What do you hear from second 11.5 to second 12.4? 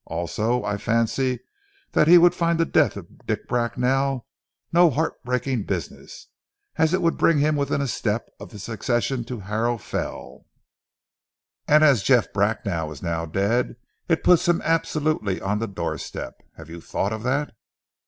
and as Jeff